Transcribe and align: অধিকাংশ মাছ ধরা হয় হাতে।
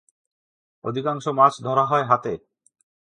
অধিকাংশ 0.83 1.25
মাছ 1.31 1.53
ধরা 1.63 1.83
হয় 1.85 2.05
হাতে। 2.05 2.33